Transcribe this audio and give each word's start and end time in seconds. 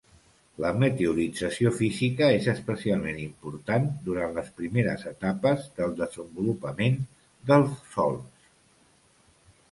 La 0.63 0.69
meteorització 0.83 1.71
física 1.79 2.29
és 2.37 2.47
especialment 2.53 3.19
important 3.25 3.85
durant 4.07 4.33
les 4.37 4.49
primeres 4.61 5.03
etapes 5.11 5.67
del 5.81 5.93
desenvolupament 5.99 6.97
dels 7.53 7.77
sòls. 7.93 8.49